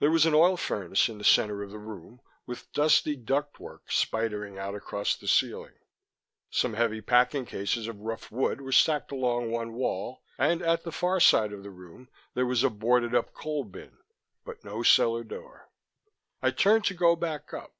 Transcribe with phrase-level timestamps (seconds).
[0.00, 3.88] There was an oil furnace in the center of the room, with dusty duct work
[3.88, 5.74] spidering out across the ceiling;
[6.50, 10.90] some heavy packing cases of rough wood were stacked along one wall, and at the
[10.90, 13.98] far side of the room, there was a boarded up coal bin
[14.44, 15.70] but no cellar door.
[16.42, 17.72] I turned to go back up.